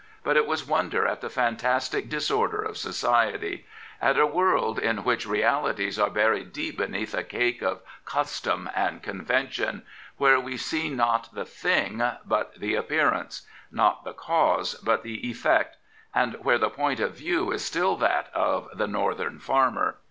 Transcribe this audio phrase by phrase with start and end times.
[0.23, 3.67] But it was wonder at the fantastic disorder of society,
[4.01, 9.03] at a world in which realities are buried deep beneath a cake of custom and
[9.03, 9.83] convention,
[10.17, 15.77] where we see not the thing, but the appearance; not the cause, but the effect,
[16.15, 19.97] and where the point of view is still that of the" Northern Farmer."